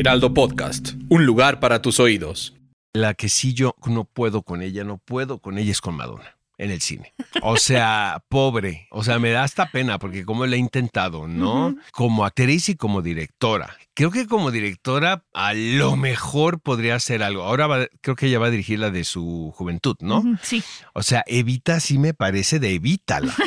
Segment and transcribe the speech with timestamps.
[0.00, 2.54] Heraldo Podcast, un lugar para tus oídos.
[2.94, 6.38] La que sí yo no puedo con ella, no puedo con ella es con Madonna
[6.56, 7.12] en el cine.
[7.42, 8.88] O sea, pobre.
[8.92, 11.76] O sea, me da hasta pena porque como le he intentado, ¿no?
[11.92, 13.76] Como actriz y como directora.
[13.92, 17.42] Creo que como directora a lo mejor podría hacer algo.
[17.42, 20.24] Ahora va- creo que ella va a dirigir la de su juventud, ¿no?
[20.42, 20.64] Sí.
[20.94, 23.34] O sea, Evita sí me parece de Evítala.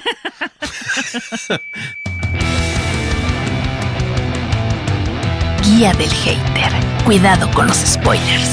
[5.65, 6.71] Guía del hater.
[7.05, 8.49] Cuidado con los spoilers.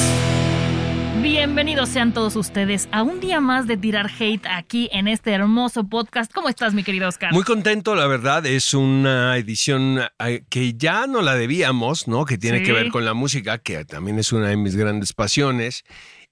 [1.23, 5.85] Bienvenidos sean todos ustedes a un día más de tirar hate aquí en este hermoso
[5.85, 6.33] podcast.
[6.33, 7.33] ¿Cómo estás, mi querido Oscar?
[7.33, 8.47] Muy contento, la verdad.
[8.47, 12.25] Es una edición eh, que ya no la debíamos, ¿no?
[12.25, 12.65] Que tiene Sí.
[12.65, 15.85] que ver con la música, que también es una de mis grandes pasiones,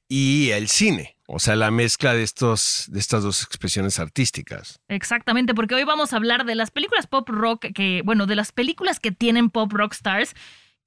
[0.08, 1.16] y el cine.
[1.26, 4.80] O sea, la mezcla de, estos, de estas dos expresiones artísticas.
[4.88, 8.50] Exactamente, porque hoy vamos a hablar de las películas pop rock que, bueno, de las
[8.52, 10.34] películas que tienen pop rock stars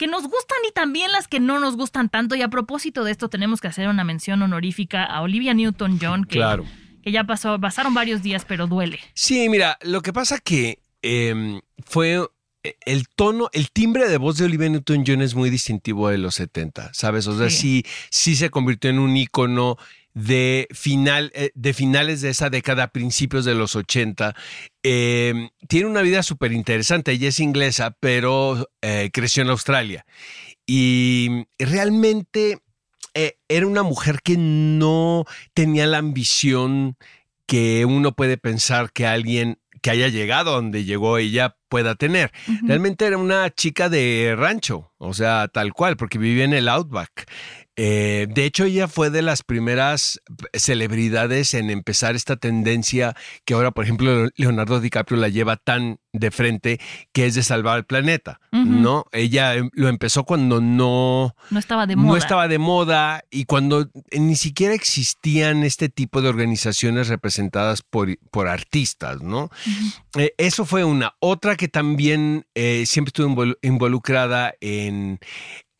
[0.01, 2.33] que nos gustan y también las que no nos gustan tanto.
[2.35, 6.37] Y a propósito de esto, tenemos que hacer una mención honorífica a Olivia Newton-John, que,
[6.37, 6.65] Claro.
[7.03, 8.99] que ya pasó, pasaron varios días, pero duele.
[9.13, 12.19] Sí, mira, lo que pasa que eh, fue
[12.63, 16.33] eh, el tono, el timbre de voz de Olivia Newton-John es muy distintivo de los
[16.35, 17.27] 70, ¿sabes?
[17.27, 17.85] O sea, sí, Sí.
[18.09, 19.77] sí, se convirtió en un ícono
[20.13, 24.35] de, final, eh, de finales de esa década, principios de los 80.
[24.83, 27.11] Eh, tiene una vida súper interesante.
[27.11, 30.05] Ella es inglesa, pero eh, creció en Australia.
[30.65, 32.59] Y realmente
[33.13, 36.95] eh, era una mujer que no tenía la ambición
[37.45, 42.31] que uno puede pensar que alguien que haya llegado a donde llegó ella pueda tener.
[42.61, 47.29] Realmente era una chica de rancho, o sea, tal cual, porque vivía en el Outback.
[47.77, 50.19] Eh, de hecho, ella fue de las primeras
[50.53, 53.15] celebridades en empezar esta tendencia
[53.45, 56.79] que ahora, por ejemplo, Leonardo DiCaprio la lleva tan de frente,
[57.13, 58.39] que es de salvar al planeta.
[58.51, 59.05] ¿no?
[59.13, 62.07] Ella em, lo empezó cuando no, No estaba de moda.
[62.09, 68.09] no estaba de moda y cuando ni siquiera existían este tipo de organizaciones representadas por,
[68.29, 69.49] por artistas, ¿no?
[70.17, 71.15] Eh, eso fue una.
[71.19, 75.19] Otra que también eh, siempre estuvo invol- involucrada en,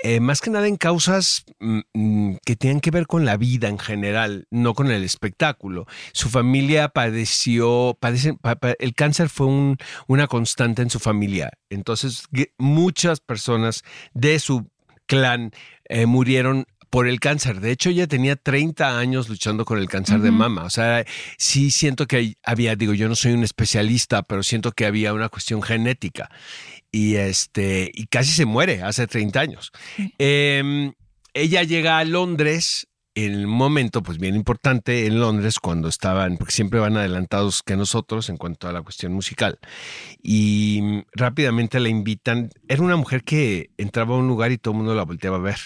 [0.04, 3.68] eh, más que nada en causas mm, mm, que tenían que ver con la vida
[3.70, 5.86] en general, no con el espectáculo.
[6.14, 11.52] Su familia padeció, padecen- pa- pa- el cáncer fue un- una constante en su familia.
[11.70, 12.24] Entonces,
[12.58, 14.70] muchas personas de su
[15.08, 15.52] clan
[15.90, 17.62] eh, murieron por el cáncer.
[17.62, 20.66] De hecho, ella tenía 30 años luchando con el cáncer de mama.
[20.66, 21.06] O sea,
[21.38, 25.30] sí siento que había, digo, yo no soy un especialista, pero siento que había una
[25.30, 26.30] cuestión genética.
[26.92, 29.72] Y este, y casi se muere hace 30 años.
[30.20, 30.92] Eh,
[31.34, 36.54] ella llega a Londres en un momento, pues bien importante en Londres, cuando estaban, porque
[36.54, 39.60] siempre van adelantados que nosotros en cuanto a la cuestión musical.
[40.22, 42.50] Y mm, rápidamente la invitan.
[42.68, 45.42] Era una mujer que entraba a un lugar y todo el mundo la volteaba a
[45.42, 45.60] ver.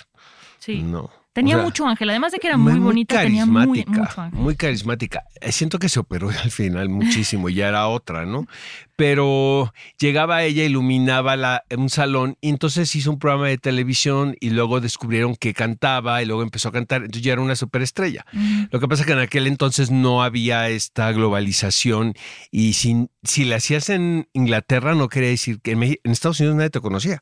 [0.59, 0.81] Sí.
[0.81, 1.12] No.
[1.34, 4.22] Tenía O sea, mucho ángel, además de que era muy, bonita, tenía muy, carismática, mucho
[4.22, 4.40] ángel.
[4.40, 5.24] muy carismática.
[5.42, 8.47] Eh, Siento que se operó al final muchísimo, ya era otra, ¿no?
[8.95, 14.51] Pero llegaba ella, iluminaba la, un salón y entonces hizo un programa de televisión y
[14.51, 18.25] luego descubrieron que cantaba y luego empezó a cantar, entonces ya era una superestrella.
[18.72, 22.13] Lo que pasa es que en aquel entonces no había esta globalización
[22.51, 26.39] y si, si la hacías en Inglaterra no quería decir que en, Meji- en Estados
[26.39, 27.22] Unidos nadie te conocía.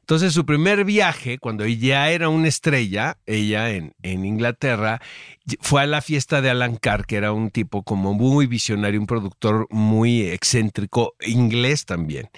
[0.00, 5.00] Entonces, su primer viaje, cuando ya era una estrella, ella en, en Inglaterra,
[5.60, 9.06] fue a la fiesta de Alan Carr, que era un tipo como muy visionario, un
[9.06, 12.28] productor muy excéntrico, inglés también.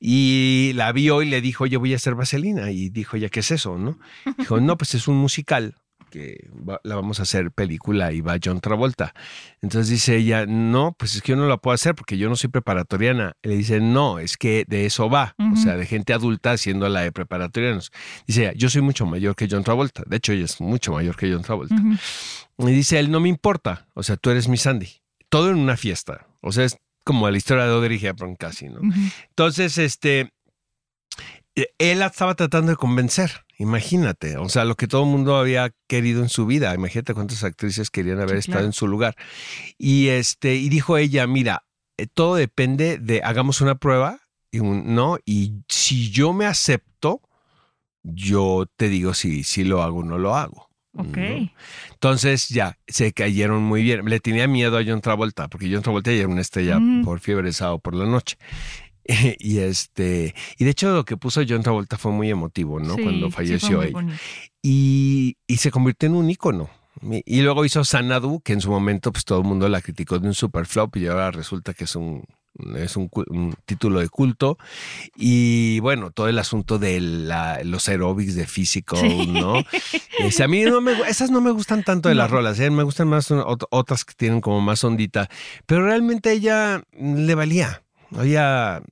[0.00, 2.70] Y la vio y le dijo, yo voy a hacer vaselina.
[2.70, 3.78] Y dijo, ¿ya qué es eso?
[3.78, 3.98] ¿no?
[4.38, 5.74] Dijo, no, pues es un musical
[6.14, 9.12] que va- la vamos a hacer película y va John Travolta.
[9.60, 12.36] Entonces dice ella, no, pues es que yo no la puedo hacer porque yo no
[12.36, 13.32] soy preparatoriana.
[13.42, 16.88] Y le dice, no, es que de eso va, o sea, de gente adulta haciendo
[16.88, 17.90] la de preparatorianos.
[18.26, 20.04] Dice yo soy mucho mayor que John Travolta.
[20.06, 21.74] De hecho, ella es mucho mayor que John Travolta.
[21.74, 22.68] Ujú.
[22.68, 24.88] Y dice él, no me importa, o sea, tú eres mi Sandy.
[25.28, 26.28] Todo en una fiesta.
[26.40, 28.78] O sea, es como la historia de Audrey Hepburn casi, ¿no?
[29.30, 30.30] Entonces, este,
[31.56, 35.36] eh, él la estaba tratando de convencer, imagínate, o sea, lo que todo el mundo
[35.36, 38.66] había querido en su vida, imagínate cuántas actrices querían haber Sí, estado claro.
[38.66, 39.16] en su lugar.
[39.78, 41.64] Y este, y dijo ella, mira,
[41.96, 44.18] eh, todo depende de, hagamos una prueba
[44.50, 45.18] y un no.
[45.24, 47.20] Y si yo me acepto,
[48.02, 50.68] yo te digo si, si lo hago o no lo hago.
[50.96, 51.16] Ok.
[51.16, 51.50] ¿no?
[51.92, 54.04] Entonces ya se cayeron muy bien.
[54.04, 57.04] Le tenía miedo a John Travolta, porque John Travolta ya era una estrella Mm.
[57.04, 58.36] por fiebre sábado por la noche.
[59.38, 62.94] Y este, y de hecho lo que puso John Travolta fue muy emotivo, ¿no?
[62.96, 63.92] Sí, Cuando sí, falleció ella.
[63.92, 64.18] bonito.
[64.62, 66.70] Y, y se convirtió en un ícono.
[67.26, 70.28] Y luego hizo Sanadu, que en su momento pues todo el mundo la criticó de
[70.28, 72.22] un super flop y ahora resulta que es un,
[72.76, 73.10] es un,
[73.66, 74.56] título de culto.
[75.16, 79.26] Y bueno, todo el asunto de la- los aeróbics de físico, Sí.
[79.26, 79.56] ¿no?
[79.58, 82.36] A mí no me, esas no me gustan tanto de las No.
[82.36, 82.70] rolas, ¿eh?
[82.70, 83.30] me gustan más
[83.70, 85.28] otras que tienen como más ondita.
[85.66, 87.82] Pero realmente ella le valía.
[88.22, 88.82] Ella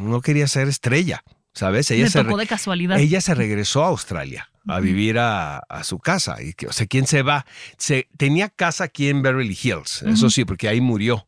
[0.00, 1.90] no quería ser estrella, ¿sabes?
[1.90, 2.98] Ella se, tocó de casualidad.
[2.98, 6.42] ella se regresó a Australia a vivir a, a su casa.
[6.42, 7.46] Y que, o sea, ¿quién se va?
[7.76, 11.26] Se, tenía casa aquí en Beverly Hills, eso sí, porque ahí murió.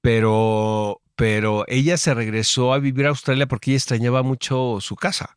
[0.00, 5.36] Pero, pero ella se regresó a vivir a Australia porque ella extrañaba mucho su casa.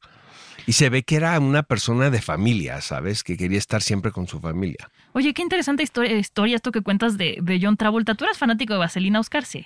[0.66, 3.24] Y se ve que era una persona de familia, ¿sabes?
[3.24, 4.90] Que quería estar siempre con su familia.
[5.14, 8.16] Oye, qué interesante historia, historia esto que cuentas de, de John Travolta.
[8.16, 9.46] ¿Tú eras fanático de Vaselina Oscar?
[9.46, 9.66] Sí.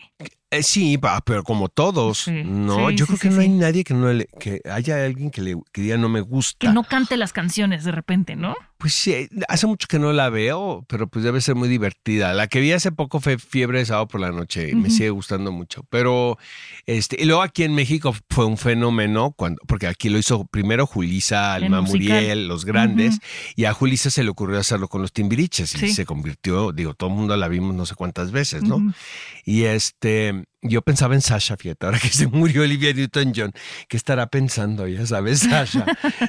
[0.49, 2.89] Eh, sí, pero como todos, Sí, ¿no?
[2.89, 5.41] sí, Yo sí, creo que no hay nadie que no le, que haya alguien que
[5.41, 6.67] le que diga no me gusta.
[6.67, 8.55] Que no cante las canciones de repente, ¿no?
[8.77, 12.33] Pues sí, hace mucho que no la veo, pero pues debe ser muy divertida.
[12.35, 15.09] La que vi hace poco fue Fiebre de sábado por la noche y me sigue
[15.09, 15.83] gustando mucho.
[15.89, 16.38] Pero,
[16.85, 20.85] este, y luego aquí en México fue un fenómeno, cuando, porque aquí lo hizo primero
[20.85, 21.81] Julisa, Alma.
[21.81, 23.18] Muriel, los grandes,
[23.56, 25.89] y a Julisa se le ocurrió hacerlo con los timbiriches y Sí.
[25.94, 28.94] se convirtió, digo, todo el mundo la vimos no sé cuántas veces, ¿no?
[29.44, 33.51] Y este, yo pensaba en Sasha, fíjate, ahora que se murió Olivia Newton-John,
[33.87, 35.85] ¿qué estará pensando, ya sabes, Sasha?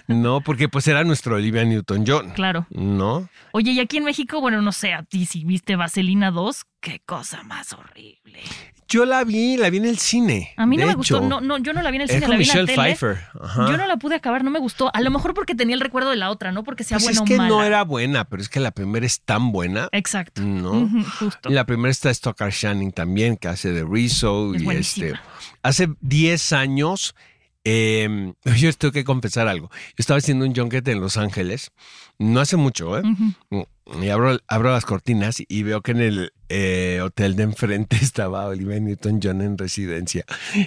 [0.06, 2.66] no, porque pues era nuestro Olivia Newton-John, Claro.
[2.70, 3.28] ¿no?
[3.52, 7.00] Oye, y aquí en México, bueno, no sé, a ti si viste Vaselina 2, qué
[7.04, 8.40] cosa más horrible.
[8.88, 10.54] Yo la vi, la vi en el cine.
[10.56, 12.14] A mí no de me gustó, no, no, yo no la vi en el Es
[12.14, 12.82] cine, con la vi en la Michelle tele.
[12.96, 13.18] Pfeiffer.
[13.42, 13.66] Ajá.
[13.70, 14.90] Yo no la pude acabar, no me gustó.
[14.94, 17.20] A lo mejor porque tenía el recuerdo de la otra, no porque sea Pues buena
[17.20, 17.48] es que o mala.
[17.50, 19.88] no era buena, pero es que la primera es tan buena.
[19.92, 20.40] Exacto.
[20.40, 20.88] No.
[21.18, 21.50] Justo.
[21.50, 24.54] Y la primera está Stockard Channing también, que hace de Rizzo.
[24.54, 25.06] Es y buenísima.
[25.08, 25.20] este,
[25.62, 27.14] hace 10 años,
[27.70, 29.68] eh, yo tengo que confesar algo.
[29.70, 31.70] Yo estaba haciendo un junket en Los Ángeles,
[32.18, 33.02] no hace mucho, ¿eh?
[33.04, 33.66] Ujú.
[34.02, 38.46] Y abro, abro las cortinas y veo que en el eh, hotel de enfrente estaba
[38.46, 40.24] Olivia Newton-John en residencia.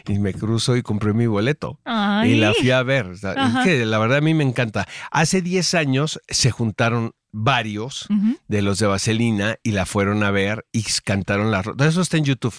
[0.08, 1.80] Y me cruzo y compré mi boleto.
[1.86, 2.32] Ay.
[2.32, 3.08] Y la fui a ver.
[3.08, 3.60] O sea, Ajá.
[3.60, 4.88] es que la verdad a mí me encanta.
[5.12, 8.08] Hace 10 años se juntaron varios
[8.48, 11.88] de los de Vaselina y la fueron a ver y cantaron las rolas.
[11.88, 12.56] Eso está en YouTube.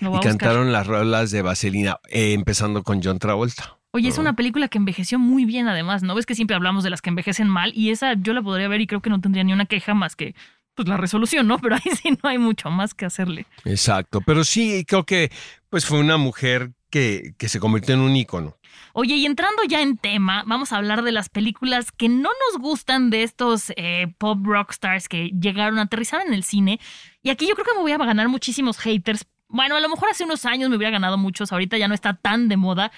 [0.00, 3.78] Y cantaron las rolas de Vaselina, eh, empezando con John Travolta.
[3.96, 6.14] Oye, es una película que envejeció muy bien además, ¿no?
[6.14, 8.82] Ves que siempre hablamos de las que envejecen mal y esa yo la podría ver
[8.82, 10.34] y creo que no tendría ni una queja más que
[10.74, 11.58] pues la resolución, ¿no?
[11.62, 13.46] Pero ahí sí no hay mucho más que hacerle.
[13.64, 14.20] Exacto.
[14.20, 15.32] Pero sí, creo que
[15.70, 18.58] pues fue una mujer que, que se convirtió en un ícono.
[18.92, 22.60] Oye, y entrando ya en tema, vamos a hablar de las películas que no nos
[22.60, 26.80] gustan de estos eh, pop rock stars que llegaron a aterrizar en el cine.
[27.22, 29.24] Y aquí yo creo que me voy a ganar muchísimos haters.
[29.48, 32.12] Bueno, a lo mejor hace unos años me hubiera ganado muchos, ahorita ya no está
[32.12, 32.92] tan de moda.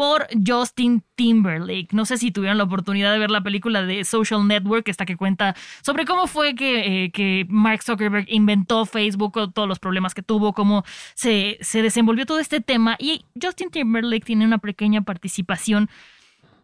[0.00, 1.88] Por Justin Timberlake.
[1.92, 5.14] No sé si tuvieron la oportunidad de ver la película de Social Network, esta que
[5.14, 10.22] cuenta sobre cómo fue que, eh, que Mark Zuckerberg inventó Facebook, todos los problemas que
[10.22, 12.96] tuvo, cómo se, se desenvolvió todo este tema.
[12.98, 15.90] Y Justin Timberlake tiene una pequeña participación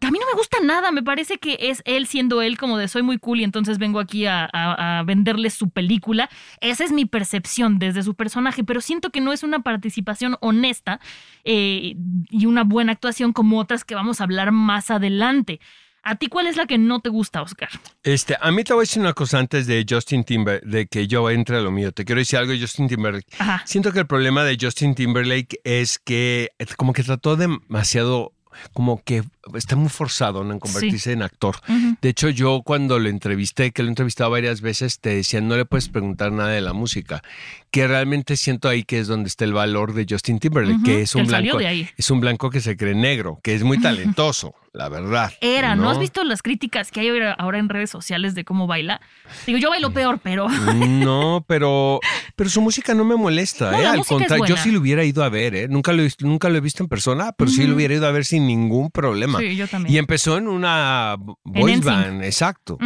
[0.01, 0.91] a mí no me gusta nada.
[0.93, 4.01] Me parece que es él siendo él como de soy muy cool y entonces vengo
[4.01, 6.29] aquí a, a, a venderles su película.
[6.61, 11.01] Esa es mi percepción desde su personaje, pero siento que no es una participación honesta
[11.45, 11.97] eh,
[12.31, 15.61] y una buena actuación como otras que vamos a hablar más adelante.
[16.09, 17.69] ¿A ti cuál es la que no te gusta, Oscar?
[18.05, 21.09] Este, a mí te voy a decir una cosa antes de Justin Timberlake, de que
[21.09, 21.91] yo entre a lo mío.
[21.91, 23.27] Te quiero decir algo de Justin Timberlake.
[23.41, 23.63] Ajá.
[23.67, 28.33] Siento que el problema de Justin Timberlake es que como que trató demasiado,
[28.73, 29.25] como que
[29.55, 30.53] está muy forzado ¿no?
[30.53, 31.57] en convertirse en actor.
[32.03, 35.57] De hecho, yo cuando lo entrevisté, que lo he entrevistado varias veces, te decían, no
[35.57, 37.23] le puedes preguntar nada de la música.
[37.71, 41.15] Que realmente siento ahí que es donde está el valor de Justin Timberlake, que es
[41.15, 41.59] un él blanco.
[41.97, 45.33] Es un blanco que se cree negro, que es muy talentoso, la verdad.
[45.43, 45.91] Era, ¿no?
[45.91, 49.01] has visto las críticas que hay ahora- en redes sociales de cómo baila?
[49.47, 52.01] Digo, yo bailo peor, pero No, pero,
[52.35, 53.87] pero su música no me molesta, No, ¿eh?
[53.87, 55.69] Al contrario, yo sí lo hubiera ido a ver, ¿eh?
[55.69, 58.07] Nunca lo, he visto- nunca lo he visto en persona, pero sí lo hubiera ido
[58.07, 59.36] a ver sin ningún problema.
[59.39, 59.95] Sí, yo también.
[59.95, 61.85] Y empezó en una NSYNC.
[61.85, 62.79] band, exacto.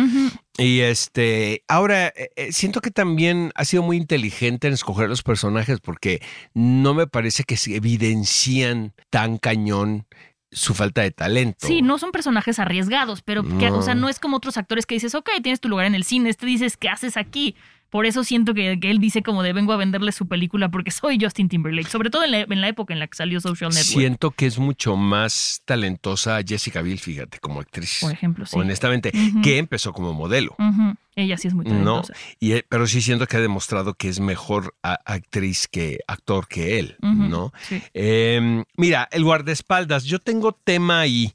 [0.59, 5.23] Y este, ahora eh, eh, siento que también ha sido muy inteligente en escoger los
[5.23, 6.21] personajes porque
[6.55, 10.07] no me parece que se evidencian tan cañón
[10.53, 11.67] su falta de talento.
[11.67, 13.79] Sí, no son personajes arriesgados, pero que, No.
[13.79, 16.03] o sea, no es como otros actores que dices, ok, tienes tu lugar en el
[16.05, 17.55] cine, este dices, ¿qué haces aquí?
[17.91, 20.91] Por eso siento que, que él dice como de vengo a venderle su película porque
[20.91, 23.71] soy Justin Timberlake, sobre todo en la, en la época en la que salió Social
[23.71, 23.99] Network.
[23.99, 27.99] Siento que es mucho más talentosa Jessica Biel, fíjate, como actriz.
[28.01, 28.57] Por ejemplo, sí.
[28.59, 30.55] Honestamente, que empezó como modelo.
[30.59, 30.95] Ujú.
[31.17, 31.71] Ella sí es muy No,
[32.03, 32.15] talentosa.
[32.39, 36.79] y, eh, pero sí siento que ha demostrado que es mejor actriz que actor que
[36.79, 36.97] él.
[37.03, 37.53] ¿no?
[37.69, 37.83] Sí.
[37.95, 41.33] Eh, mira, El guardaespaldas, yo tengo tema ahí.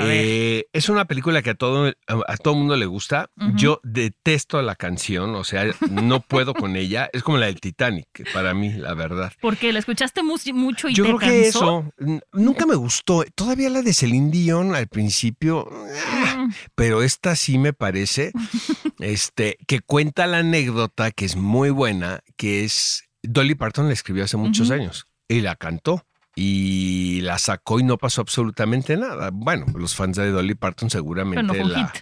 [0.00, 3.30] Eh, es una película que a todo, a, todo mundo le gusta.
[3.56, 7.08] Yo detesto la canción, o sea, no puedo con ella.
[7.12, 9.32] Es como la del Titanic, para mí, la verdad.
[9.40, 11.58] Porque la escuchaste mu- mucho y Yo te creo que cansó.
[11.58, 13.24] eso n- nunca me gustó.
[13.34, 15.68] Todavía la de Celine Dion al principio,
[16.14, 18.32] ah, pero esta sí me parece
[19.00, 24.24] este, que cuenta la anécdota que es muy buena, que es Dolly Parton la escribió
[24.24, 29.30] hace muchos años y la cantó y la sacó y no pasó absolutamente nada.
[29.32, 31.92] Bueno, los fans de Dolly Parton seguramente no la,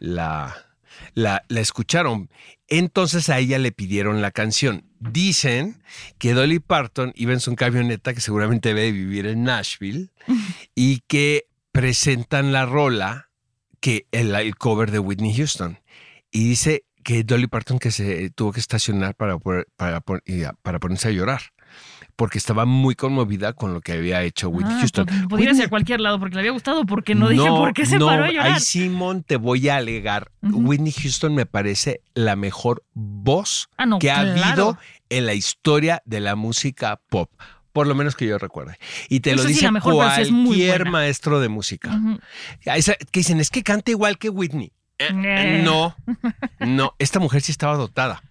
[0.00, 0.56] la,
[1.14, 2.30] la, la escucharon.
[2.66, 4.84] Entonces a ella le pidieron la canción.
[5.00, 5.82] Dicen
[6.18, 10.10] que Dolly Parton iba en su camioneta, que seguramente debe de vivir en Nashville,
[10.74, 13.28] y que presentan la rola,
[13.80, 15.78] que el, el cover de Whitney Houston.
[16.34, 21.08] Y dice que Dolly Parton que se tuvo que estacionar para, poder- para, para ponerse
[21.08, 21.40] a llorar.
[22.16, 25.06] Porque estaba muy conmovida con lo que había hecho Whitney Ah, Houston.
[25.06, 27.72] pues, Podría Whitney- ser a cualquier lado porque le había gustado, porque no dije por
[27.72, 28.52] qué se no, paró a llorar.
[28.52, 30.30] Ahí Simón te voy a alegar.
[30.42, 34.76] Whitney Houston me parece la mejor voz Ah, no, que ha habido
[35.08, 37.30] en la historia de la música pop.
[37.72, 38.76] Por lo menos que yo recuerde.
[39.08, 42.00] Y te Eso lo sí, dice la mejor, sí es muy cualquier maestro de música.
[42.64, 44.72] Esa- que dicen, es que canta igual que Whitney.
[44.98, 45.62] Eh, eh.
[45.64, 45.94] No,
[46.60, 48.22] no, esta mujer sí estaba dotada.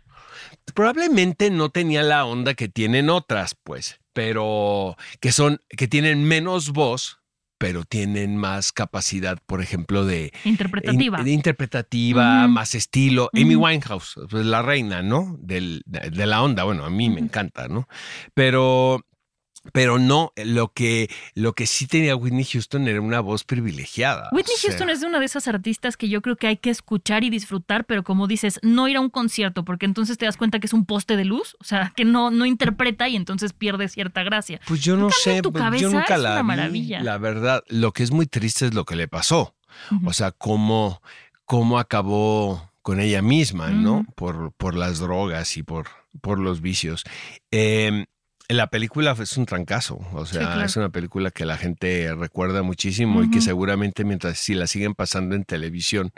[0.73, 6.71] Probablemente no tenía la onda que tienen otras, pues, pero que son, que tienen menos
[6.71, 7.19] voz,
[7.57, 11.19] pero tienen más capacidad, por ejemplo, de, Interpretativa.
[11.19, 13.29] in- de interpretativa, más estilo.
[13.33, 13.55] Amy.
[13.55, 15.35] Winehouse, pues la reina, ¿no?
[15.39, 16.63] Del- de, de la onda.
[16.63, 17.87] Bueno, a mí me encanta, ¿no?
[18.33, 19.05] Pero,
[19.71, 24.29] pero no, lo que, lo que sí tenía Whitney Houston era una voz privilegiada.
[24.31, 26.69] Whitney o sea, Houston es una de esas artistas que yo creo que hay que
[26.69, 30.35] escuchar y disfrutar, pero como dices, no ir a un concierto, porque entonces te das
[30.35, 33.53] cuenta que es un poste de luz, o sea, que no, no interpreta y entonces
[33.53, 34.59] pierde cierta gracia.
[34.67, 37.01] Pues yo no sé, tu pues, cabeza yo nunca es la una vi, maravilla.
[37.01, 39.55] La verdad, lo que es muy triste es lo que le pasó.
[40.05, 41.01] O sea, cómo,
[41.45, 44.05] cómo acabó con ella misma, ¿no?
[44.15, 45.87] Por, por las drogas y por,
[46.21, 47.03] por los vicios.
[47.49, 48.05] Eh,
[48.49, 50.63] la película es un trancazo, o sea, claro.
[50.63, 54.93] es una película que la gente recuerda muchísimo y que seguramente mientras si la siguen
[54.95, 56.11] pasando en televisión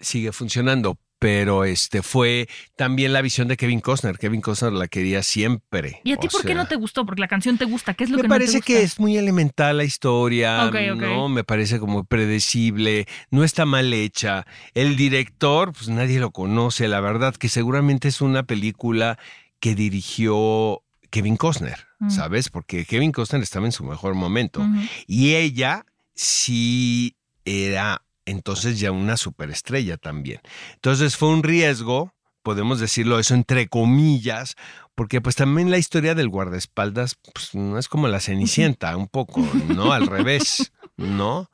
[0.00, 0.98] sigue funcionando.
[1.20, 4.18] Pero este fue también la visión de Kevin Costner.
[4.18, 6.02] Kevin Costner la quería siempre.
[6.04, 7.06] ¿Y a ti o por qué no te gustó?
[7.06, 7.94] Porque la canción te gusta.
[7.94, 8.66] ¿Qué es lo me que no te parece gusta?
[8.66, 10.70] que es muy elemental la historia.
[10.70, 11.30] ¿no?
[11.30, 14.44] Me parece como predecible, no está mal hecha.
[14.74, 19.18] El director, pues nadie lo conoce, la verdad que seguramente es una película
[19.60, 20.83] que dirigió
[21.14, 22.10] Kevin Costner, Mm.
[22.10, 22.48] ¿sabes?
[22.48, 24.66] Porque Kevin Costner estaba en su mejor momento
[25.06, 30.40] y ella sí era entonces ya una superestrella también.
[30.74, 34.56] Entonces fue un riesgo, podemos decirlo eso entre comillas,
[34.96, 39.40] porque pues también la historia del guardaespaldas pues, no es como la cenicienta, un poco,
[39.68, 39.92] ¿no?
[39.92, 41.48] Al revés, ¿no?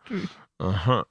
[0.59, 1.05] Ajá.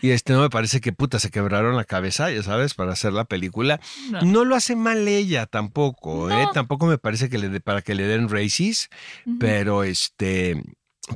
[0.00, 3.12] Y este no me parece que puta se quebraron la cabeza, ya sabes, para hacer
[3.12, 3.80] la película.
[4.10, 4.20] No.
[4.22, 6.48] No lo hace mal ella tampoco, ¿eh?
[6.54, 8.90] Tampoco me parece que le dé para que le den races,
[9.38, 10.62] pero este,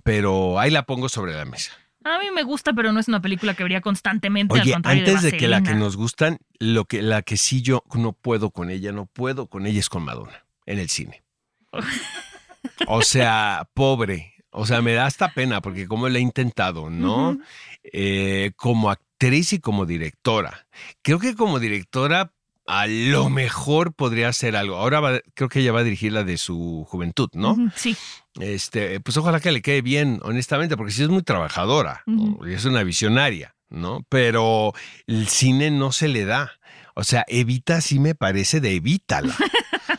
[0.04, 1.72] pero ahí la pongo sobre la mesa.
[2.04, 4.54] A mí me gusta, pero no es una película que vería constantemente.
[4.54, 7.62] al Oye, contrario antes de que la que nos gustan, lo que la que sí
[7.62, 11.22] yo no puedo con ella, no puedo con ella es con Madonna en el cine.
[12.86, 14.34] O sea, pobre.
[14.50, 17.38] O sea, me da hasta pena porque como la he intentado, ¿no?
[17.84, 20.66] Eh, como actriz y como directora.
[21.02, 22.32] Creo que como directora
[22.66, 24.76] a lo mejor podría hacer algo.
[24.76, 27.56] Ahora va- creo que ella va a dirigir la de su juventud, ¿no?
[27.74, 27.96] Sí.
[28.40, 32.64] Este, pues ojalá que le quede bien, honestamente, porque sí es muy trabajadora y es
[32.64, 34.06] una visionaria, ¿no?
[34.08, 34.72] Pero
[35.08, 36.52] el cine no se le da.
[36.94, 39.34] O sea, Evita sí me parece de evítala.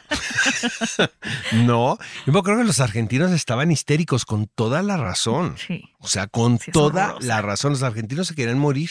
[1.53, 5.55] no, yo acuerdo que los argentinos estaban histéricos con toda la razón.
[5.57, 5.83] Sí.
[5.99, 7.71] O sea, con Sí, toda la razón.
[7.71, 8.89] Los argentinos se querían morir.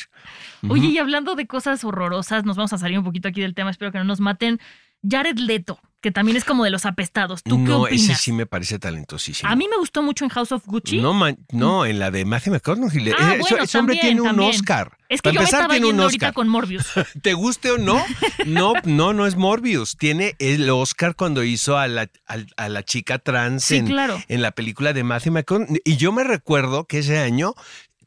[0.69, 3.71] Oye, y hablando de cosas horrorosas, nos vamos a salir un poquito aquí del tema,
[3.71, 4.61] espero que no nos maten.
[5.09, 7.43] Jared Leto, que también es como de los apestados.
[7.43, 8.03] ¿Tú qué no, opinas?
[8.11, 9.49] ese sí me parece talentosísimo.
[9.49, 10.99] A mí me gustó mucho en House of Gucci.
[11.01, 13.11] No, man- no, en la de Matthew McConaughey.
[13.19, 14.41] Ah, Ese- bueno, ese hombre también, tiene un.
[14.41, 14.99] Oscar.
[15.09, 16.87] Es que Para yo me empezar, estaba tiene un yendo ahorita con Morbius.
[17.23, 18.03] ¿Te guste o no?
[18.47, 19.97] No, no, no es Morbius.
[19.97, 22.11] Tiene el Oscar cuando hizo a la,
[22.57, 24.21] a la chica trans Sí, en, claro.
[24.29, 25.81] en la película de Matthew McConaughey.
[25.85, 27.55] Y yo me recuerdo que ese año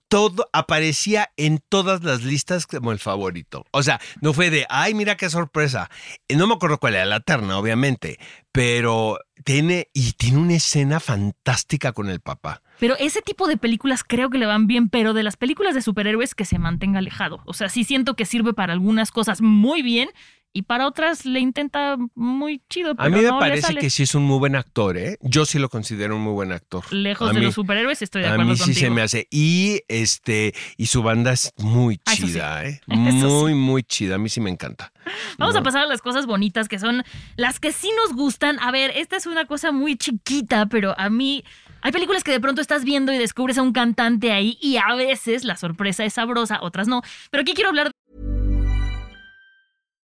[0.07, 3.65] todo aparecía en todas las listas como el favorito.
[3.71, 5.89] O sea, no fue de, ay, mira qué sorpresa.
[6.29, 8.19] No me acuerdo cuál era la terna, obviamente,
[8.51, 12.61] pero tiene y tiene una escena fantástica con el papá.
[12.79, 15.81] Pero ese tipo de películas creo que le van bien, pero de las películas de
[15.81, 17.41] superhéroes que se mantenga alejado.
[17.45, 20.09] O sea, sí siento que sirve para algunas cosas muy bien
[20.51, 22.93] y para otras le intenta muy chido.
[22.97, 25.17] A mí me no parece que sí es un muy buen actor, ¿eh?
[25.21, 26.85] Yo sí lo considero un muy buen actor.
[26.93, 28.79] Lejos A de mí- los superhéroes estoy de A acuerdo mí sí contigo.
[28.79, 29.27] se me hace.
[29.31, 32.23] Y este, y su banda es muy sí.
[32.27, 32.79] chida, ¿eh?
[32.87, 34.15] Eso Muy, muy chida.
[34.15, 34.93] A mí sí me encanta.
[35.37, 35.59] Vamos ¿no?
[35.59, 37.03] a pasar a las cosas bonitas que son
[37.35, 38.57] las que sí nos gustan.
[38.61, 41.43] A ver, esta una cosa muy chiquita, pero a mí
[41.81, 44.95] hay películas que de pronto estás viendo y descubres a un cantante ahí y a
[44.95, 47.01] veces la sorpresa es sabrosa, otras no.
[47.31, 47.91] Pero aquí quiero hablar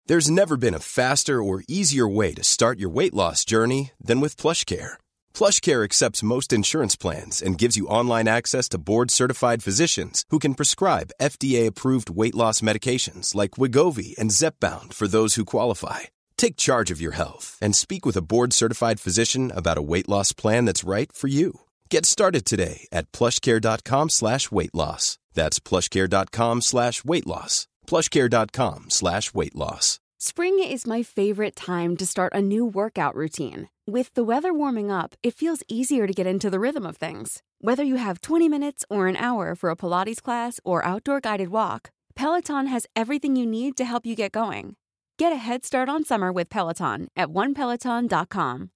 [0.08, 4.22] There's never been a faster or easier way to start your weight loss journey than
[4.22, 5.00] with PlushCare.
[5.34, 10.54] PlushCare accepts most insurance plans and gives you online access to board-certified physicians who can
[10.54, 16.02] prescribe FDA-approved weight loss medications like Wigovi and Zepbound for those who qualify.
[16.38, 20.32] Take charge of your health and speak with a board-certified physician about a weight loss
[20.34, 21.62] plan that's right for you.
[21.90, 25.18] Get started today at plushcare.com slash weight loss.
[25.34, 27.68] That's plushcare.com slash weight loss.
[27.88, 30.00] plushcare.com slash weight loss.
[30.18, 33.70] Spring is my favorite time to start a new workout routine.
[33.86, 37.44] With the weather warming up, it feels easier to get into the rhythm of things.
[37.60, 41.50] Whether you have 20 minutes or an hour for a Pilates class or outdoor guided
[41.50, 44.78] walk, Peloton has everything you need to help you get going.
[45.18, 48.72] Get a head start on summer with Peloton at onepeloton.com.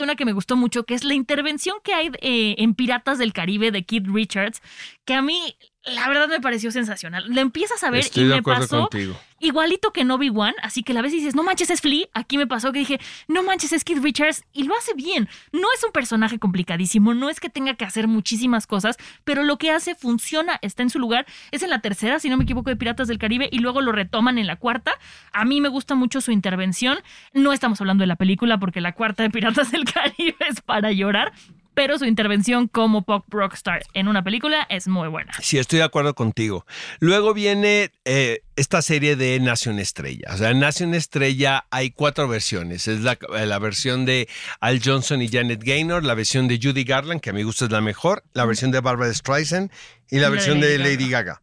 [0.00, 3.32] una que me gustó mucho, que es la intervención que hay eh, en Piratas del
[3.32, 4.60] Caribe de Keith Richards,
[5.04, 5.56] que a mí
[5.86, 7.24] la verdad me pareció sensacional.
[7.28, 9.18] La empiezas a ver Estoy y me pasó contigo.
[9.38, 12.06] igualito que No One, así que la vez dices, no manches, es Flea.
[12.14, 15.28] Aquí me pasó que dije, no manches, es Keith Richards y lo hace bien.
[15.52, 19.58] No es un personaje complicadísimo, no es que tenga que hacer muchísimas cosas, pero lo
[19.58, 21.26] que hace funciona, está en su lugar.
[21.50, 23.92] Es en la tercera, si no me equivoco, de Piratas del Caribe y luego lo
[23.92, 24.92] retoman en la cuarta.
[25.32, 26.98] A mí me gusta mucho su intervención.
[27.34, 30.92] No estamos hablando de la película porque la cuarta de Piratas del Caribe es para
[30.92, 31.32] llorar.
[31.74, 35.32] Pero su intervención como pop rockstar en una película es muy buena.
[35.42, 36.66] Sí, estoy de acuerdo contigo.
[37.00, 40.28] Luego viene eh, esta serie de Nación Estrella.
[40.32, 42.88] O sea, en Nación Estrella hay cuatro versiones.
[42.88, 44.28] Es la, la versión de
[44.60, 47.70] Al Johnson y Janet Gaynor, la versión de Judy Garland, que a mi gusto es
[47.70, 49.70] la mejor, la versión de Barbara Streisand
[50.10, 51.42] y la versión de Lady Lady Gaga.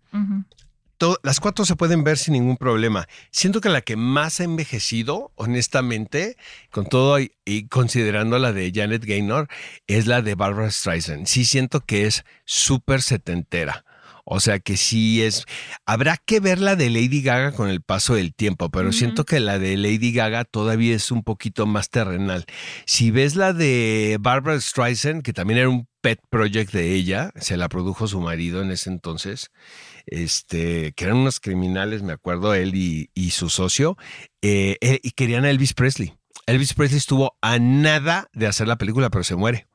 [1.01, 3.07] To- las cuatro se pueden ver sin ningún problema.
[3.31, 6.37] Siento que la que más ha envejecido, honestamente,
[6.69, 9.47] con todo y, y considerando la de Janet Gaynor,
[9.87, 11.25] es la de Barbara Streisand.
[11.25, 13.83] Sí siento que es súper setentera.
[14.25, 15.45] O sea que sí es.
[15.87, 19.39] Habrá que ver la de Lady Gaga con el paso del tiempo, pero siento que
[19.39, 22.45] la de Lady Gaga todavía es un poquito más terrenal.
[22.85, 27.57] Si ves la de Barbara Streisand, que también era un pet project de ella, se
[27.57, 29.49] la produjo su marido en ese entonces,
[30.05, 33.97] este, que eran unos criminales, me acuerdo, él y, y su socio,
[34.41, 36.13] eh, eh, y querían a Elvis Presley.
[36.47, 39.67] Elvis Presley estuvo a nada de hacer la película, pero se muere.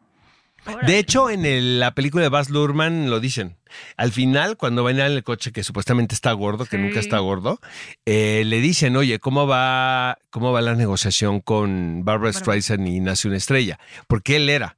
[0.84, 3.56] De hecho, en el- la película de Baz Luhrmann lo dicen.
[3.96, 7.60] Al final, cuando van en el coche que supuestamente está gordo, que nunca está gordo,
[8.04, 13.28] eh, le dicen, oye, ¿cómo va, ¿cómo va la negociación con Barbara Streisand y Nace
[13.28, 13.78] una estrella?
[14.08, 14.76] Porque él era.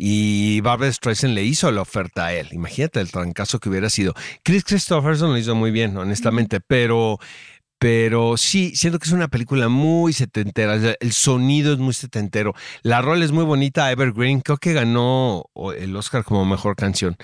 [0.00, 2.46] Y Barbara Streisand le hizo la oferta a él.
[2.52, 4.14] Imagínate el trancazo que hubiera sido.
[4.44, 7.18] Chris Christopherson lo hizo muy bien, honestamente, pero,
[7.78, 10.74] pero sí, siento que es una película muy setentera.
[11.00, 12.54] El sonido es muy setentero.
[12.82, 13.90] La rol es muy bonita.
[13.92, 15.44] Evergreen, creo que ganó
[15.76, 17.16] el Oscar como mejor canción.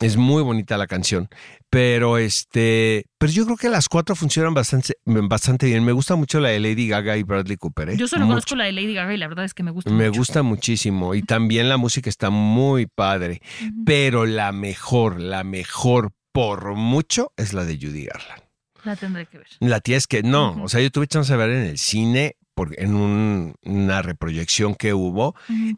[0.00, 1.28] Es muy bonita la canción.
[1.70, 5.84] Pero este, pero yo creo que las cuatro funcionan bastante, bastante bien.
[5.84, 7.90] Me gusta mucho la de Lady Gaga y Bradley Cooper.
[7.90, 7.96] ¿eh?
[7.98, 8.32] Yo solo Mucho.
[8.34, 10.20] conozco la de Lady Gaga y la verdad es que me gusta Me mucho.
[10.20, 13.42] gusta muchísimo y también la música está muy padre,
[13.84, 18.47] pero la mejor, la mejor por mucho es la de Judy Garland.
[18.84, 19.46] La tendré que ver.
[19.60, 22.36] La tía es que no, o sea, yo tuve chance de ver en el cine
[22.54, 25.34] por- en un- una reproyección que hubo,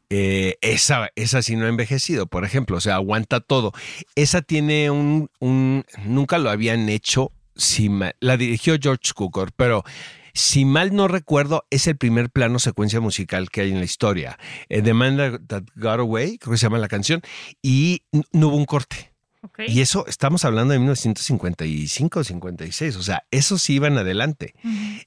[0.09, 3.73] eh, esa, esa sí no ha envejecido, por ejemplo, o sea, aguanta todo.
[4.15, 9.85] Esa tiene un, un nunca lo habían hecho, si ma- la dirigió George Cukor, pero
[10.33, 14.39] si mal no recuerdo, es el primer plano secuencia musical que hay en la historia.
[14.71, 15.17] Eh, The Man
[15.49, 17.21] That Got Away, creo que se llama la canción,
[17.61, 19.10] y no hubo un corte.
[19.69, 24.55] Y eso, estamos hablando de 1955, 56, o sea, eso sí iban adelante.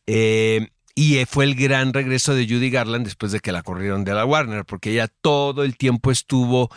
[0.06, 4.04] Eh, y eh, fue el gran regreso de Judy Garland después de que la corrieron
[4.04, 6.70] de la Warner, porque ella todo el tiempo estuvo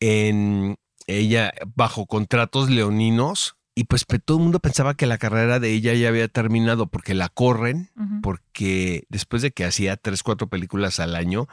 [0.00, 5.72] en ella bajo contratos leoninos y pues todo el mundo pensaba que la carrera de
[5.72, 7.90] ella ya había terminado porque la corren,
[8.22, 11.48] porque después de que hacía tres, cuatro películas al año,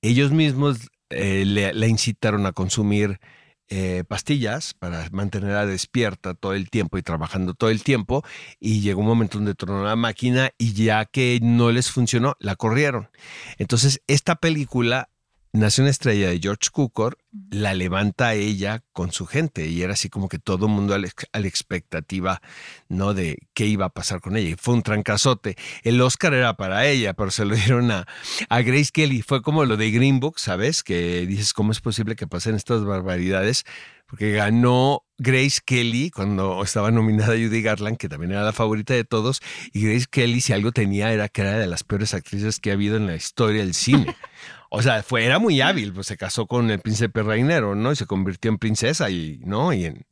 [0.00, 3.18] ellos mismos eh, le, la incitaron a consumir
[3.68, 8.24] eh, pastillas para mantenerla despierta todo el tiempo y trabajando todo el tiempo.
[8.60, 12.56] Y llegó un momento donde tronó la máquina y ya que no les funcionó, la
[12.56, 13.10] corrieron.
[13.58, 15.08] Entonces, esta película
[15.56, 17.18] nació una estrella de George Cukor,
[17.50, 20.98] la levanta ella con su gente y era así como que todo el mundo a
[20.98, 22.40] la, expectativa,
[22.88, 23.14] ¿no?
[23.14, 24.50] De qué iba a pasar con ella.
[24.50, 25.56] Y fue un trancazote.
[25.82, 28.06] El Oscar era para ella, pero se lo dieron a,
[28.48, 29.22] a Grace Kelly.
[29.22, 30.82] Fue como lo de Green Book, ¿sabes?
[30.82, 33.64] Que dices, ¿cómo es posible que pasen estas barbaridades?
[34.06, 39.04] Porque ganó Grace Kelly cuando estaba nominada Judy Garland, que también era la favorita de
[39.04, 39.40] todos.
[39.72, 42.74] Y Grace Kelly, si algo tenía, era que era de las peores actrices que ha
[42.74, 44.14] habido en la historia del cine.
[44.70, 47.92] O sea, fue, era muy hábil, pues se casó con el príncipe reinero, ¿no?
[47.92, 49.72] Y se convirtió en princesa y, ¿no?
[49.72, 50.06] Y, en,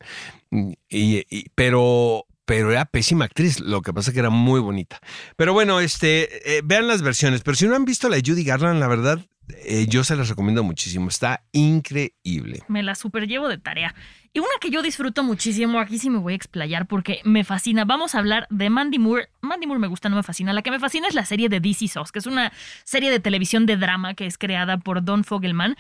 [0.89, 3.61] y, pero, pero era pésima actriz.
[3.61, 5.01] Lo que pasa es que era muy bonita.
[5.37, 7.43] Pero bueno, este, eh, vean las versiones.
[7.43, 10.63] Pero si no han visto la Judy Garland, la verdad, eh, yo se las recomiendo
[10.63, 11.09] muchísimo.
[11.09, 12.63] Está increíble.
[12.69, 13.95] Me la super llevo de tarea.
[14.33, 17.85] Y una que yo disfruto muchísimo, aquí sí me voy a explayar porque me fascina.
[17.85, 19.29] Vamos a hablar de Mandy Moore.
[19.43, 20.53] Mandy Moore me gusta, no me fascina.
[20.53, 22.53] La que me fascina es la serie de DC Sauce, que es una
[22.85, 25.77] serie de televisión de drama que es creada por Don Fogelman.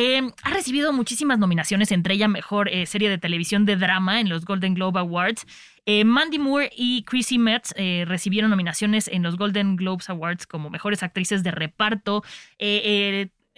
[0.00, 4.28] Eh, ha recibido muchísimas nominaciones, entre ellas mejor eh, serie de televisión de drama en
[4.28, 5.44] los Golden Globe Awards.
[5.86, 7.74] Eh, Mandy Moore y Chrissy Metz
[8.06, 12.22] recibieron nominaciones en los Golden Globes Awards como mejores actrices de reparto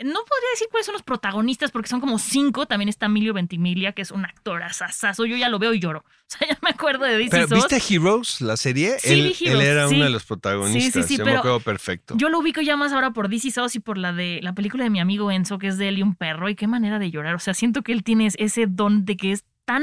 [0.04, 2.66] no podría decir cuáles son los protagonistas porque son como cinco.
[2.66, 5.24] También está Emilio Ventimiglia, que es un actor asazo.
[5.26, 6.04] Yo ya lo veo y lloro.
[6.30, 9.00] O sea, ya me acuerdo de DC ¿Pero viste Heroes, la serie?
[9.00, 9.96] Sí, él, Heroes, él era sí.
[9.96, 10.92] uno de los protagonistas.
[10.92, 12.14] Sí, sí, sí, Yo pero me acuerdo perfecto.
[12.16, 14.84] Yo lo ubico ya más ahora por DC Sauce y por la de la película
[14.84, 16.48] de mi amigo Enzo, que es de él y un perro.
[16.48, 17.34] Y qué manera de llorar.
[17.34, 19.82] O sea, siento que él tiene ese don de que es tan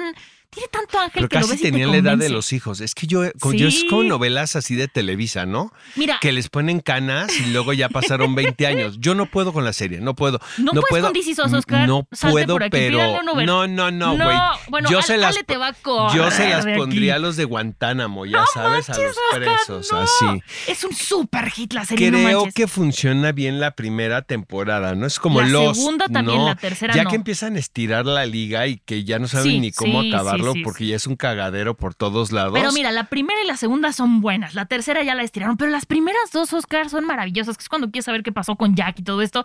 [0.50, 2.54] tiene tanto ángel Pero que lo casi ves y te tenía la edad de los
[2.54, 2.82] hijos.
[2.82, 3.88] Es que yo, con- yo es Sí.
[3.88, 5.72] como novelas así de Televisa, ¿no?
[5.96, 8.98] Mira, Que les ponen canas y luego ya pasaron 20 años.
[9.00, 10.40] Yo no puedo con la serie, no puedo.
[10.58, 11.88] No puedes puedo, con DC Sos, Oscar.
[11.88, 12.98] No puedo, por aquí, pero.
[13.24, 14.38] No, no, no, No, güey.
[14.70, 15.76] bueno, yo se las, Ale te va a
[16.16, 20.00] yo se las pondría a los de Guantánamo, ya No sabes, a los presos, no.
[20.00, 20.26] así.
[20.68, 25.06] Es un super hit la serie, no Creo que funciona bien la primera temporada, ¿no?
[25.06, 25.78] Es como La los.
[25.78, 27.10] segunda también, la tercera Ya no.
[27.10, 30.12] que empiezan a estirar la liga y que ya no saben Sí, ni cómo sí,
[30.12, 32.54] sí, acabarlo sí, porque ya es un cagadero por todos lados.
[32.54, 34.56] Pero mira, la primera y la segunda son buenas.
[34.56, 35.58] La tercera ya la estiraron.
[35.58, 37.58] Pero las primeras dos, Oscar, son maravillosas.
[37.58, 39.43] Que es cuando quieres saber qué pasó con Jack y todo esto.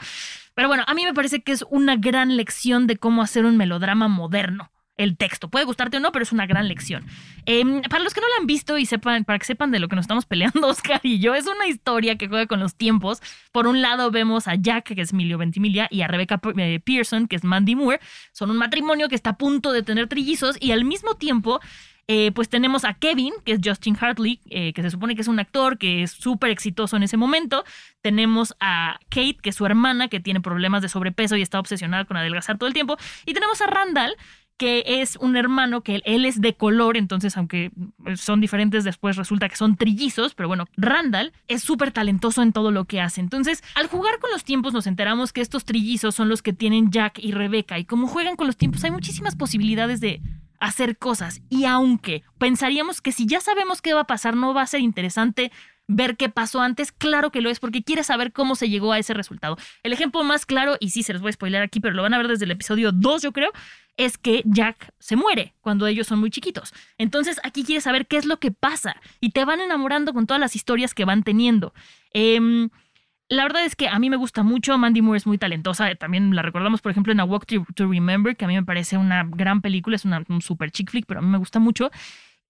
[0.55, 3.57] Pero bueno, a mí me parece que es una gran lección de cómo hacer un
[3.57, 4.72] melodrama moderno.
[4.97, 5.49] El texto.
[5.49, 7.07] Puede gustarte o no, pero es una gran lección.
[7.47, 9.89] Em, para los que no la han visto y sepan, para que sepan de lo
[9.89, 13.23] que nos estamos peleando, Oscar y yo, es una historia que juega con los tiempos.
[13.53, 17.27] Por un lado vemos a Jack, que es Emilio Ventimiglia, y a Rebecca eh, Pearson,
[17.27, 18.01] que es Mandy Moore.
[18.33, 21.61] Son un matrimonio que está a punto de tener trillizos y al mismo tiempo
[22.09, 25.29] eh, pues tenemos a Kevin, que es Justin Hartley, eh, que se supone que es
[25.29, 27.65] un actor que es súper exitoso en ese momento.
[28.01, 32.05] Tenemos a Kate, que es su hermana, que tiene problemas de sobrepeso y está obsesionada
[32.05, 32.97] con adelgazar todo el tiempo.
[33.25, 34.17] Y tenemos a Randall,
[34.57, 37.73] que es un hermano que él, es de color, entonces aunque
[38.17, 42.71] son diferentes, después resulta que son trillizos, pero bueno, Randall es súper talentoso en todo
[42.71, 43.21] lo que hace.
[43.21, 46.91] Entonces, al jugar con los tiempos nos enteramos que estos trillizos son los que tienen
[46.91, 50.21] Jack y Rebecca, y como juegan con los tiempos hay muchísimas posibilidades de
[50.63, 51.43] hacer cosas.
[51.51, 54.81] Y aunque pensaríamos que si ya sabemos qué va a pasar, no va a ser
[54.81, 55.51] interesante
[55.95, 58.99] ver qué pasó antes, claro que lo es, porque quieres saber cómo se llegó a
[58.99, 59.57] ese resultado.
[59.83, 62.15] El ejemplo más claro, y sí se los voy a spoiler aquí, pero lo van
[62.15, 63.51] a ver desde el episodio 2, yo creo,
[63.97, 66.73] es que Jack se muere cuando ellos son muy chiquitos.
[66.99, 70.41] Entonces aquí quieres saber qué es lo que pasa y te van enamorando con todas
[70.41, 71.75] las historias que van teniendo.
[72.13, 72.71] Em,
[73.29, 74.77] la verdad es que a mí me gusta mucho.
[74.79, 75.95] Mandy Moore es muy talentosa.
[75.95, 78.65] También la recordamos, por ejemplo, en A Walk to, to Remember, que a mí me
[78.65, 79.97] parece una gran película.
[79.97, 81.91] Es una, un super chick flick, pero a mí me gusta mucho.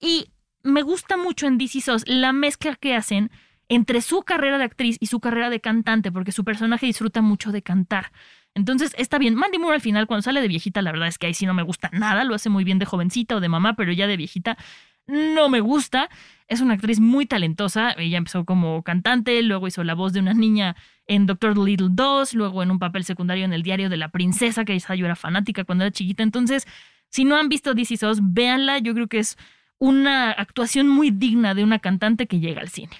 [0.01, 0.29] Y
[0.63, 3.31] me gusta mucho en DC SOS la mezcla que hacen
[3.69, 7.53] entre su carrera de actriz y su carrera de cantante, porque su personaje disfruta mucho
[7.53, 8.13] de cantar.
[8.55, 9.35] Entonces está bien.
[9.35, 11.55] Mandy Moore al final, cuando sale de viejita, la verdad es que ahí sí no
[11.55, 12.25] me gusta nada.
[12.25, 14.59] Lo hace muy bien de jovencita o de mamá, pero ya de viejita
[15.07, 16.11] no me gusta.
[16.49, 17.93] Es una actriz muy talentosa.
[17.97, 22.35] Ella empezó como cantante, luego hizo la voz de una niña en Doctor Little 2,
[22.35, 25.17] luego en un papel secundario en el diario de la princesa, que esa yo era
[25.17, 26.23] fanática cuando era chiquita.
[26.23, 26.67] Entonces,
[27.09, 28.79] si no han visto DC SOS, véanla.
[28.79, 29.39] Yo creo que es
[29.83, 32.97] una actuación muy digna de una cantante que llega al cine.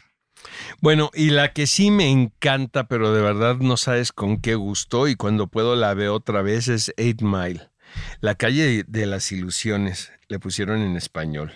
[0.81, 5.07] Bueno, y la que sí me encanta, pero de verdad no sabes con qué gusto,
[5.07, 7.71] y cuando puedo la veo otra vez, es Eight Mile.
[8.21, 11.53] La calle de las ilusiones, le pusieron en español.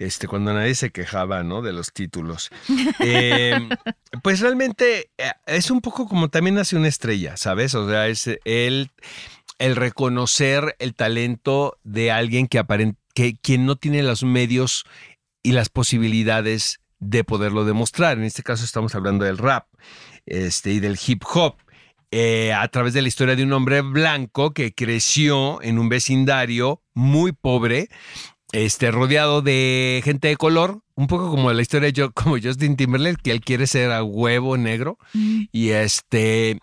[0.00, 1.62] Este, cuando nadie se quejaba, ¿no?
[1.62, 2.50] De los títulos.
[3.02, 3.68] Eh,
[4.22, 7.74] pues realmente eh, es un poco como también hace una estrella, ¿sabes?
[7.76, 8.90] O sea, es el,
[9.58, 14.84] el reconocer el talento de alguien que aparent que quien no tiene los medios
[15.42, 18.18] y las posibilidades de poderlo demostrar.
[18.18, 19.66] En este caso estamos hablando del rap
[20.26, 21.56] este, y del hip hop.
[22.12, 26.82] eh, a través de la historia de un hombre blanco que creció en un vecindario
[26.92, 27.88] muy pobre,
[28.52, 32.76] este, rodeado de gente de color, un poco como la historia de yo, como Justin
[32.76, 34.98] Timberlake, que él quiere ser a huevo negro.
[35.14, 36.58] Y este.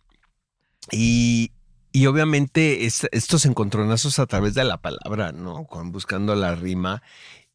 [0.92, 1.52] Y,
[1.92, 5.66] y obviamente es- estos encontronazos a través de la palabra, ¿no?
[5.66, 7.02] Con, buscando la rima,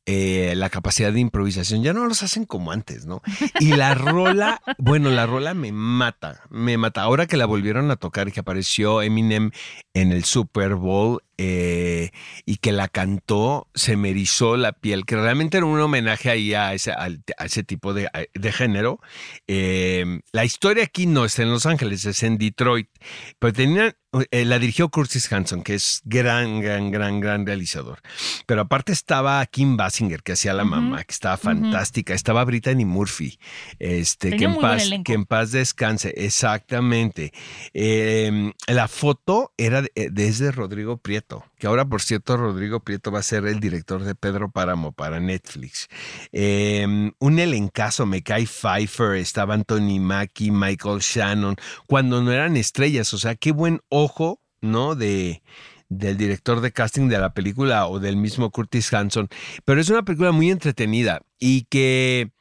[0.04, 3.22] eh, la capacidad de improvisación, ya no los hacen como antes, ¿no?
[3.60, 7.02] Y la rola, bueno, la rola me mata, me mata.
[7.02, 9.52] Ahora que la volvieron a tocar y que apareció Eminem
[9.94, 12.10] en el Super Bowl eh,
[12.46, 16.52] y que la cantó, se me erizó la piel, que realmente era un homenaje ahí
[16.52, 17.08] a ese, a
[17.44, 18.98] ese tipo de, de género.
[19.46, 22.88] Eh, la historia aquí no está en Los Ángeles, es en Detroit,
[23.38, 23.94] pero tenían,
[24.30, 28.00] eh, la dirigió Curtis Hanson, que es gran, gran, gran, gran realizador.
[28.46, 32.14] Pero aparte estaba Kim Basinger, que hacía la mamá, que estaba fantástica.
[32.14, 33.38] Estaba Brittany Murphy,
[33.78, 36.12] este, que en, paz, que en paz descanse.
[36.16, 37.32] Exactamente.
[37.74, 43.12] Eh, la foto era de- eh, desde Rodrigo Prieto, que ahora, por cierto, Rodrigo Prieto
[43.12, 45.86] va a ser el director de Pedro Páramo para Netflix.
[46.32, 51.54] Eh, un elencazo, Mekai Pfeiffer, estaba Anthony Mackie, Michael Shannon,
[51.86, 53.14] cuando no eran estrellas.
[53.14, 54.96] O sea, qué buen ojo, ¿no?
[54.96, 55.44] De
[55.88, 59.28] del director de casting de la película o del mismo Curtis Hanson.
[59.64, 62.32] Pero es una película muy entretenida y que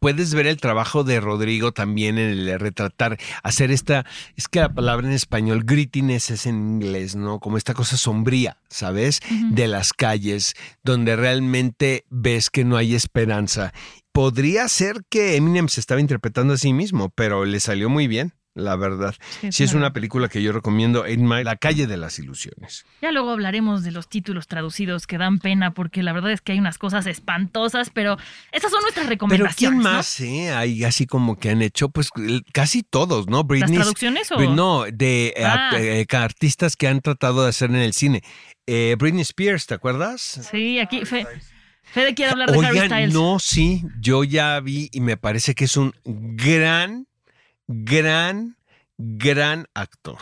[0.00, 4.04] puedes ver el trabajo de Rodrigo también en el retratar, hacer esta,
[4.36, 7.40] es que la palabra en español, grittiness es en inglés, ¿no?
[7.40, 9.20] Como esta cosa sombría, ¿sabes?
[9.50, 13.72] De las calles, donde realmente ves que no hay esperanza.
[14.12, 18.32] Podría ser que Eminem se estaba interpretando a sí mismo, pero le salió muy bien.
[18.56, 19.14] La verdad.
[19.42, 19.84] Sí, Sí, es claro.
[19.84, 21.04] una película que yo recomiendo,
[21.44, 22.86] La calle de las ilusiones.
[23.02, 26.52] Ya luego hablaremos de los títulos traducidos que dan pena, porque la verdad es que
[26.52, 28.16] hay unas cosas espantosas, pero
[28.52, 29.56] esas son nuestras Pero recomendaciones.
[29.56, 29.82] ¿quién ¿no?
[29.82, 30.52] más, eh?
[30.52, 32.08] Hay así como que han hecho, pues
[32.54, 33.38] casi todos, ¿no?
[33.38, 33.76] ¿Las Britney.
[33.76, 34.40] traducciones o...?
[34.54, 35.70] No, de eh, Ah.
[35.78, 38.22] eh, artistas que han tratado de hacer en el cine.
[38.66, 40.48] Eh, Britney Spears, ¿te acuerdas?
[40.50, 41.26] Sí, aquí Fe-
[41.82, 43.12] Fede quiere hablar de Harry Oigan, Styles.
[43.14, 47.06] no, sí, yo ya vi y me parece que es un gran,
[47.68, 48.56] gran,
[48.98, 50.18] gran actor.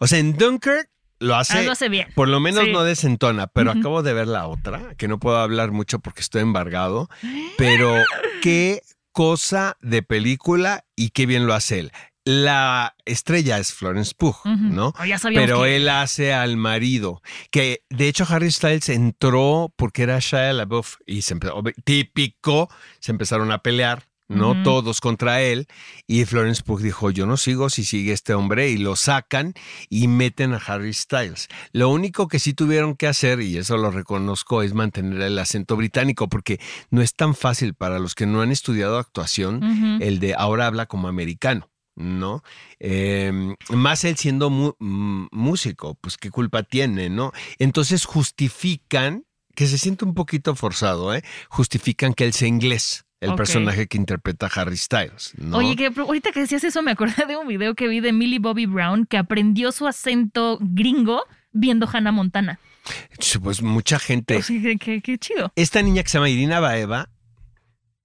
[0.00, 0.88] O sea, en Dunkirk
[1.18, 2.08] lo hace, Ah, lo hace bien.
[2.14, 2.72] por lo menos Sí.
[2.72, 6.42] no desentona, pero acabo de ver la otra, que no puedo hablar mucho porque estoy
[6.42, 7.08] embargado,
[7.58, 7.94] pero
[8.42, 11.92] qué cosa de película y qué bien lo hace él.
[12.26, 14.36] La estrella es Florence Pugh.
[14.46, 14.94] ¿no?
[14.98, 20.04] Oh, ya Pero que- él hace al marido, que de hecho Harry Styles entró porque
[20.04, 24.62] era Shia LaBeouf y se empezó, típico, se empezaron a pelear, ¿no?
[24.62, 25.66] Todos contra él
[26.06, 29.52] y Florence Pugh dijo, yo no sigo si sigue este hombre y lo sacan
[29.88, 31.48] y meten a Harry Styles.
[31.72, 35.76] Lo único que sí tuvieron que hacer, y eso lo reconozco, es mantener el acento
[35.76, 36.58] británico porque
[36.90, 39.62] no es tan fácil para los que no han estudiado actuación
[40.02, 41.70] el de ahora habla como americano.
[41.96, 42.42] ¿No?
[42.80, 43.32] Eh,
[43.68, 47.30] más él siendo mu- mm, músico, pues qué culpa tiene, ¿no?
[47.60, 51.22] Entonces justifican, que se siente un poquito forzado, ¿eh?
[51.48, 55.58] Justifican que él sea inglés, el personaje que interpreta Harry Styles, ¿no?
[55.58, 58.38] Oye, que ahorita que decías eso, me acordé de un video que vi de Millie
[58.38, 62.58] Bobby Brown que aprendió su acento gringo viendo Hannah Montana.
[63.42, 64.40] Pues mucha gente.
[64.78, 65.52] Que- qué chido.
[65.56, 67.08] Esta niña que se llama Irina Baeva,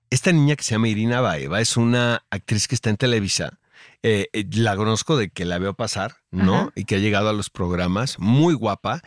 [0.09, 3.59] esta niña que se llama Irina Baeva es una actriz que está en Televisa.
[4.01, 6.55] Eh, eh, la conozco de que la veo pasar, ¿no?
[6.55, 6.71] Ajá.
[6.75, 9.01] Y que ha llegado a los programas, muy guapa,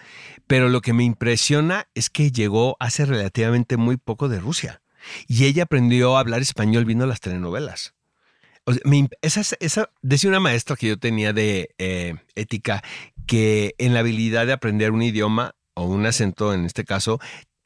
[0.46, 4.81] pero lo que me impresiona es que llegó hace relativamente muy poco de Rusia
[5.28, 7.94] y ella aprendió a hablar español viendo las telenovelas.
[8.64, 12.14] O sea, me imp- esa, es- esa, decía una maestra que yo tenía de eh,
[12.34, 12.82] ética
[13.26, 17.18] que en la habilidad de aprender un idioma o un acento, en este caso,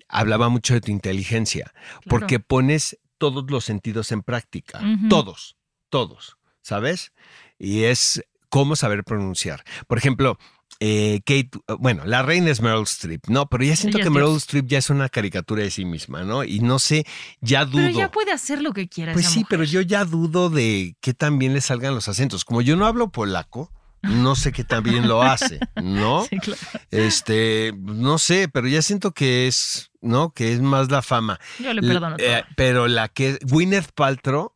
[0.09, 1.73] hablaba mucho de tu inteligencia,
[2.09, 5.57] porque pones todos los sentidos en práctica, todos,
[5.91, 7.13] todos, ¿sabes?
[7.59, 9.65] Y es cómo saber pronunciar.
[9.89, 10.39] Por ejemplo,
[10.81, 13.47] eh, Kate, bueno, la reina es Meryl Streep, ¿no?
[13.47, 14.43] Pero ya siento que Meryl Dios.
[14.43, 16.45] Streep ya es una caricatura de sí misma, ¿no?
[16.45, 17.07] Y no sé,
[17.41, 17.83] ya dudo.
[17.87, 19.13] Pero ya puede hacer lo que quiera.
[19.13, 19.49] Pues esa sí, mujer.
[19.51, 22.45] pero yo ya dudo de que también le salgan los acentos.
[22.45, 26.25] Como yo no hablo polaco, no sé qué también lo hace, ¿no?
[26.31, 26.61] Sí, claro.
[26.91, 30.31] Este, no sé, pero ya siento que es, ¿no?
[30.33, 31.41] Que es más la fama.
[31.59, 32.53] Yo le perdono Eh, todo.
[32.57, 34.53] pero la que Gwyneth Paltrow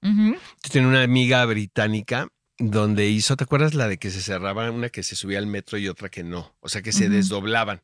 [0.71, 2.29] tiene una amiga británica
[2.61, 5.79] donde hizo, ¿te acuerdas la de que se cerraba una que se subía al metro
[5.79, 6.55] y otra que no?
[6.61, 7.81] O sea, que se desdoblaban.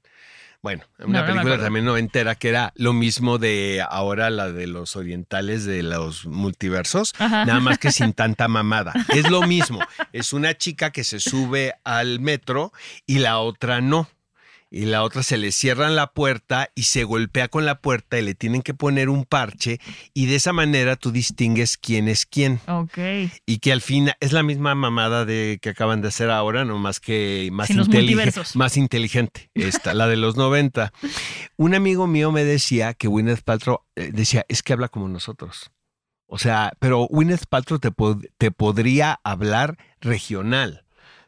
[0.63, 4.67] Bueno, No, una no película también noventera que era lo mismo de ahora la de
[4.67, 7.45] los orientales de los multiversos, Ajá.
[7.45, 8.93] nada más que sin tanta mamada.
[9.15, 9.81] Es lo mismo.
[10.13, 12.73] Es una chica que se sube al metro
[13.07, 14.09] y la otra no.
[14.71, 18.23] Y la otra se le cierran la puerta y se golpea con la puerta y
[18.23, 19.79] le tienen que poner un parche
[20.13, 22.61] y de esa manera tú distingues quién es quién.
[22.67, 22.99] Ok.
[23.47, 26.79] Y que al fin es la misma mamada de que acaban de hacer ahora, no
[26.79, 30.93] más que más, Sin los inteligente, más inteligente, esta, la de los 90.
[31.57, 35.71] Un amigo mío me decía que Gwyneth Paltrow eh, decía, es que habla como nosotros.
[36.29, 40.83] O sea, pero Gwyneth Paltrow te, pod- te podría hablar regional.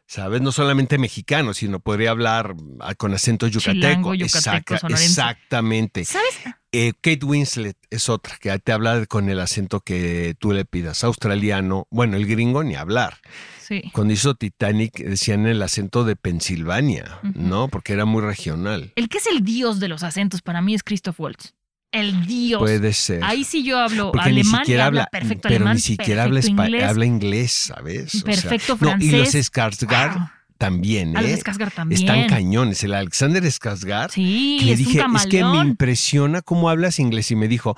[0.09, 0.41] ¿Sabes?
[0.41, 3.73] No solamente mexicano, sino podría hablar ah, con acento yucateco.
[3.73, 6.03] Chilango, yucateco, Exacta- exactamente.
[6.03, 6.33] ¿Sabes?
[6.71, 11.03] Eh, Kate Winslet es otra que te habla con el acento que tú le pidas.
[11.03, 13.19] Australiano, bueno, el gringo ni hablar.
[13.59, 13.83] Sí.
[13.93, 17.19] Cuando hizo Titanic decían el acento de Pensilvania.
[17.35, 17.67] ¿no?
[17.67, 18.91] Porque era muy regional.
[18.95, 21.53] El que es el dios de los acentos para mí es Christoph Waltz.
[21.91, 22.59] El dios.
[22.59, 23.23] Puede ser.
[23.23, 26.39] Ahí sí yo hablo Porque ni alemán y habla perfecto pero alemán, ni siquiera habla,
[26.45, 26.83] inglés.
[26.83, 28.15] habla inglés, ¿sabes?
[28.15, 29.51] O sea, Perfecto no, y los francés.
[29.51, 30.29] Skarsgård Wow.
[30.59, 31.37] También, ¿eh?
[31.37, 32.01] Skarsgård también.
[32.01, 32.83] Están cañones.
[32.83, 34.09] El Alexander Skarsgård.
[34.11, 37.31] Sí, que le es dije, un es que me impresiona cómo hablas inglés.
[37.31, 37.75] Y me dijo,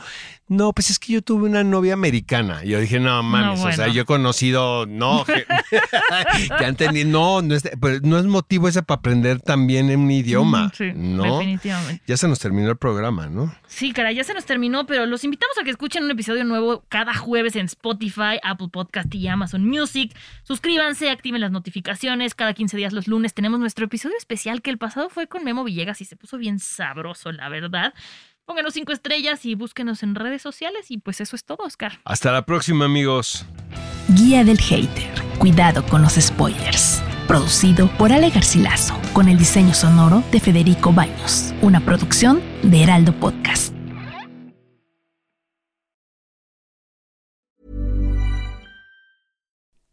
[0.48, 2.66] no, pues es que yo tuve una novia americana.
[2.66, 5.46] Y yo dije, no mames, o sea, yo he conocido, no, que,
[6.58, 10.10] que han tenido, no, no es, pues, no es motivo ese para aprender también un
[10.12, 10.68] idioma.
[10.68, 11.38] Mm, Sí, ¿no?
[11.38, 12.04] definitivamente.
[12.08, 13.54] Ya se nos terminó el programa, ¿no?
[13.68, 16.84] Sí, caray, ya se nos terminó, pero los invitamos a que escuchen un episodio nuevo
[16.90, 20.14] cada jueves en Spotify, Apple Podcast y Amazon Music.
[20.44, 22.36] Suscríbanse, activen las notificaciones.
[22.36, 25.66] Cada 15 días los lunes tenemos nuestro episodio especial que el pasado fue con Memo
[25.66, 27.94] Villegas y se puso bien sabroso, la verdad.
[28.46, 32.00] Pónganos cinco estrellas y búsquenos en redes sociales y pues eso es todo, Oscar.
[32.06, 33.46] Hasta la próxima, amigos.
[34.08, 35.12] Guía del Hater.
[35.38, 37.04] Cuidado con los spoilers.
[37.28, 41.54] Producido por Ale Garcilaso, con el diseño sonoro de Federico Baños.
[41.62, 43.81] Una producción de Heraldo Podcast.